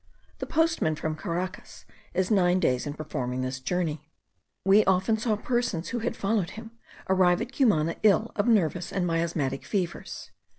[0.39, 4.09] The postman from Caracas is nine days in performing this journey.
[4.65, 6.71] We often saw persons, who had followed him,
[7.07, 10.31] arrive at Cumana ill of nervous and miasmatic fevers.